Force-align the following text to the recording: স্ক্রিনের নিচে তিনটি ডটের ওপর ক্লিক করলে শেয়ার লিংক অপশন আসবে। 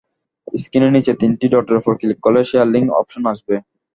স্ক্রিনের 0.55 0.95
নিচে 0.95 1.11
তিনটি 1.21 1.45
ডটের 1.49 1.79
ওপর 1.79 1.93
ক্লিক 1.99 2.19
করলে 2.21 2.41
শেয়ার 2.49 2.67
লিংক 2.73 2.87
অপশন 2.99 3.23
আসবে। 3.33 3.55